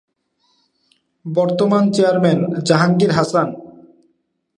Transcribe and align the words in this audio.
বর্তমান 1.25 1.91
চেয়ারম্যান- 1.91 2.61
জাহাঙ্গীর 2.61 3.11
হাসান। 3.11 3.47